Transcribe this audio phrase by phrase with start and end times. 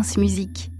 [0.00, 0.70] France Musique.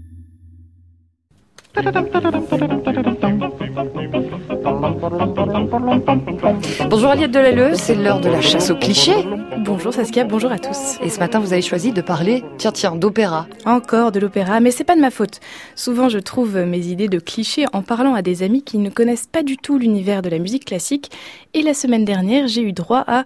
[6.89, 9.27] Bonjour Aliette Delalleux, c'est l'heure de la chasse aux clichés.
[9.59, 10.97] Bonjour Saskia, bonjour à tous.
[11.03, 13.45] Et ce matin, vous avez choisi de parler, tiens, tiens, d'opéra.
[13.65, 15.39] Encore de l'opéra, mais c'est pas de ma faute.
[15.75, 19.27] Souvent, je trouve mes idées de clichés en parlant à des amis qui ne connaissent
[19.31, 21.11] pas du tout l'univers de la musique classique.
[21.53, 23.23] Et la semaine dernière, j'ai eu droit à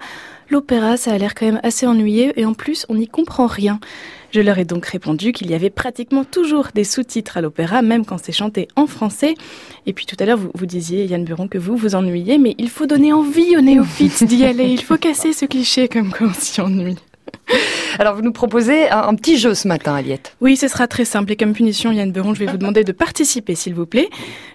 [0.49, 3.79] l'opéra, ça a l'air quand même assez ennuyé et en plus, on n'y comprend rien.
[4.31, 8.05] Je leur ai donc répondu qu'il y avait pratiquement toujours des sous-titres à l'opéra, même
[8.05, 9.35] quand c'est chanté en français.
[9.85, 12.69] Et puis tout à l'heure, vous, disiez, Yann Buron, que vous vous ennuyez, mais il
[12.69, 14.67] faut donner envie aux néophytes d'y aller.
[14.67, 16.97] Il faut casser ce cliché comme quand on s'y ennuie.
[17.99, 20.35] Alors, vous nous proposez un, un, petit jeu ce matin, Aliette.
[20.41, 21.31] Oui, ce sera très simple.
[21.31, 24.09] Et comme punition, Yann Beron, je vais vous demander de participer, s'il vous plaît.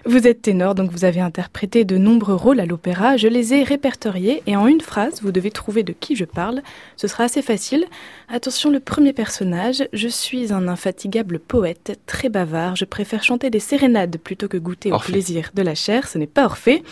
[0.05, 3.17] Vous êtes ténor, donc vous avez interprété de nombreux rôles à l'opéra.
[3.17, 6.61] Je les ai répertoriés et en une phrase, vous devez trouver de qui je parle.
[6.97, 7.85] Ce sera assez facile.
[8.29, 9.83] Attention, le premier personnage.
[9.93, 12.75] Je suis un infatigable poète, très bavard.
[12.75, 15.11] Je préfère chanter des sérénades plutôt que goûter Orphée.
[15.11, 16.07] au plaisir de la chair.
[16.07, 16.83] Ce n'est pas Orphée.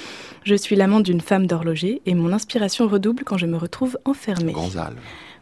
[0.43, 4.53] Je suis l'amant d'une femme d'horloger et mon inspiration redouble quand je me retrouve enfermée.
[4.53, 4.95] Gonzale.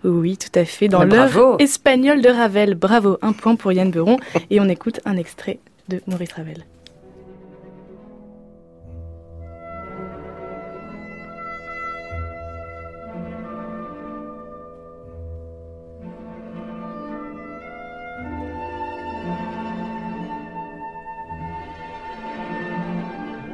[0.04, 0.88] Oui, tout à fait.
[0.88, 1.58] Dans bravo.
[1.60, 2.76] espagnole de Ravel.
[2.76, 4.18] Bravo, un point pour Yann Beron.
[4.50, 5.60] Et on écoute un extrait
[5.90, 6.66] de Maurice Ravel.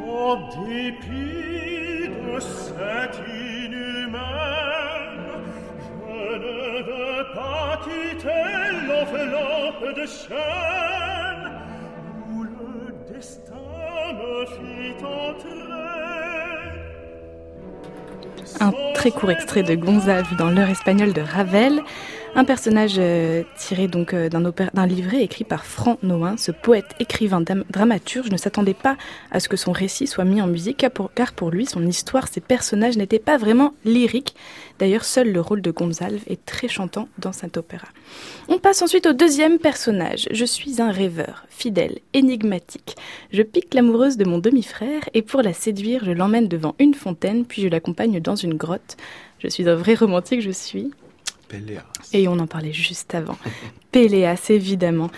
[0.05, 3.21] En dépit de cette
[9.91, 11.51] de chêne
[12.31, 13.53] où le destin
[14.13, 15.63] me fit entrer.
[18.59, 18.71] Un
[19.03, 21.83] très court extrait de Gonzalve dans l'heure espagnole de Ravel.
[22.35, 27.43] Un personnage euh, tiré donc euh, d'un livret écrit par Franck Noin, ce poète, écrivain,
[27.69, 28.97] dramaturge, ne s'attendait pas
[29.29, 31.85] à ce que son récit soit mis en musique, car pour, car pour lui, son
[31.85, 34.35] histoire, ses personnages n'étaient pas vraiment lyriques.
[34.79, 37.87] D'ailleurs, seul le rôle de Gonzalve est très chantant dans cet opéra.
[38.47, 40.27] On passe ensuite au deuxième personnage.
[40.31, 42.95] Je suis un rêveur, fidèle, énigmatique.
[43.31, 47.45] Je pique l'amoureuse de mon demi-frère et pour la séduire, je l'emmène devant une fontaine,
[47.45, 48.92] puis je l'accompagne dans une grotte.
[49.39, 50.91] Je suis un vrai romantique, je suis.
[51.49, 51.83] Péléas.
[52.13, 53.37] Et on en parlait juste avant.
[53.91, 55.09] Péléas, évidemment.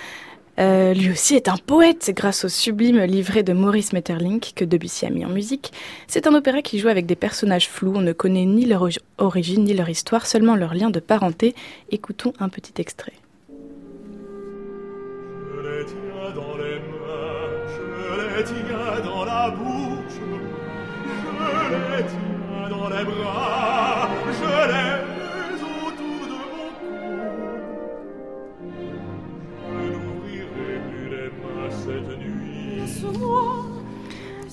[0.57, 5.05] Euh, lui aussi est un poète grâce au sublime livret de Maurice Maeterlinck que Debussy
[5.05, 5.73] a mis en musique.
[6.07, 7.91] C'est un opéra qui joue avec des personnages flous.
[7.93, 11.55] On ne connaît ni leur ori- origine ni leur histoire, seulement leur lien de parenté.
[11.91, 13.11] Écoutons un petit extrait.
[15.51, 20.19] Je les tiens dans les mains, je les tiens dans la bouche,
[21.37, 23.54] je les tiens dans les bras,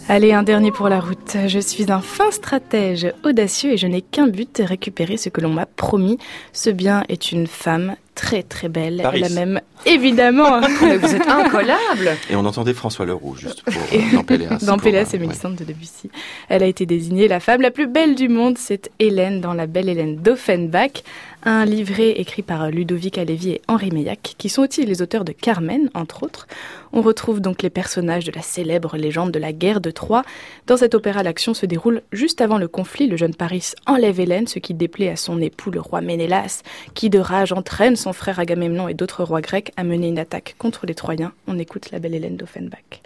[0.08, 1.36] Allez, un dernier pour la route.
[1.46, 5.50] Je suis un fin stratège audacieux et je n'ai qu'un but, récupérer ce que l'on
[5.50, 6.18] m'a promis.
[6.52, 9.00] Ce bien est une femme très très belle.
[9.02, 9.22] Paris.
[9.24, 12.16] Elle a même, évidemment, Mais vous êtes incollable.
[12.28, 14.58] Et on entendait François Leroux, juste pour, euh, dans Péléas.
[14.66, 16.10] Dans Péléas et Mélissande de Debussy.
[16.48, 18.58] Elle a été désignée la femme la plus belle du monde.
[18.58, 21.04] C'est Hélène dans La Belle Hélène d'Offenbach.
[21.44, 25.32] Un livret écrit par Ludovic Halévy et Henri Meillac, qui sont aussi les auteurs de
[25.32, 26.46] Carmen, entre autres.
[26.92, 30.22] On retrouve donc les personnages de la célèbre légende de la guerre de Troie.
[30.68, 33.08] Dans cet opéra, l'action se déroule juste avant le conflit.
[33.08, 36.62] Le jeune Paris enlève Hélène, ce qui déplaît à son époux, le roi Ménélas,
[36.94, 40.54] qui de rage entraîne son frère Agamemnon et d'autres rois grecs à mener une attaque
[40.58, 41.32] contre les Troyens.
[41.48, 43.02] On écoute La Belle Hélène d'Offenbach.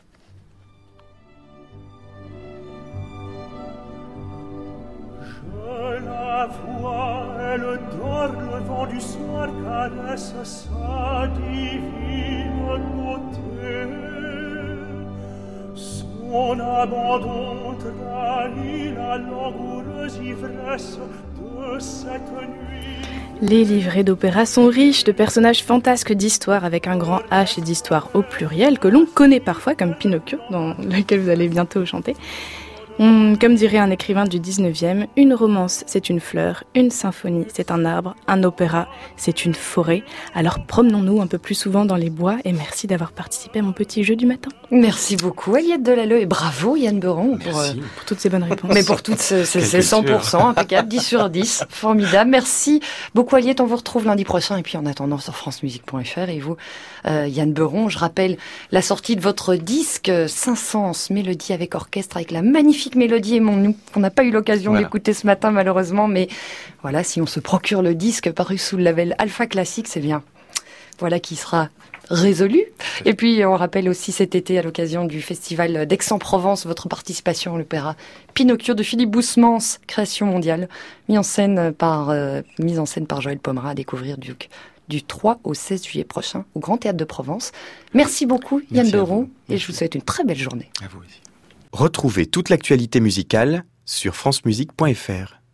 [23.43, 28.09] Les livrets d'opéra sont riches de personnages fantasques d'histoire avec un grand H et d'histoire
[28.15, 32.17] au pluriel que l'on connaît parfois comme Pinocchio dans lequel vous allez bientôt chanter.
[32.99, 37.71] On- comme dirait un écrivain du 19e, une romance c'est une fleur, une symphonie c'est
[37.71, 38.89] un arbre, un opéra
[39.19, 40.03] c'est une forêt.
[40.35, 43.73] Alors promenons-nous un peu plus souvent dans les bois et merci d'avoir participé à mon
[43.73, 46.21] petit jeu du matin Merci beaucoup, Aliette Delalleux.
[46.21, 47.37] Et bravo, Yann Beron.
[47.39, 48.71] Pour, euh, pour toutes ces bonnes réponses.
[48.75, 50.45] mais pour toutes ces, ces- Quelle ces 100%, culture.
[50.47, 52.31] impeccable, 10 sur 10, formidable.
[52.31, 52.81] Merci
[53.15, 53.61] beaucoup, Aliette.
[53.61, 54.57] On vous retrouve lundi prochain.
[54.57, 56.29] Et puis, en attendant, sur francemusique.fr.
[56.31, 56.57] Et vous,
[57.07, 58.39] euh, Yann Beron, je rappelle
[58.73, 63.57] la sortie de votre disque euh, 500 mélodie avec orchestre, avec la magnifique mélodie Aimons
[63.57, 64.85] nous, qu'on n'a pas eu l'occasion Voilà.
[64.87, 66.09] d'écouter ce matin, malheureusement.
[66.09, 66.29] Mais
[66.83, 70.23] voilà, si on se procure le disque paru sous le label Alpha Classique, c'est bien.
[70.99, 71.69] Voilà qui sera
[72.09, 72.63] résolu.
[73.05, 77.59] Et puis, on rappelle aussi cet été, à l'occasion du festival d'Aix-en-Provence, votre participation à
[77.59, 77.97] l'opéra
[78.35, 80.69] Pinocchio de Philippe Boussemans, création mondiale,
[81.09, 84.35] mise en scène par, euh, mise en scène par Joël Pomera, à découvrir du,
[84.89, 87.51] du 3 au 16 juillet prochain au Grand Théâtre de Provence.
[87.93, 90.71] Merci beaucoup, Yann Beron, et je vous souhaite une très belle journée.
[90.85, 91.21] À vous aussi.
[91.77, 95.43] Retrouvez toute l'actualité musicale sur francemusique.fr.